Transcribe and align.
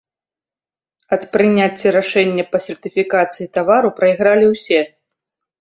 Ад 1.17 1.21
прыняцця 1.35 1.93
рашэння 1.97 2.47
па 2.55 2.63
сертыфікацыі 2.69 3.47
тавару 3.59 3.95
прайгралі 4.01 4.45
ўсе. 4.57 4.81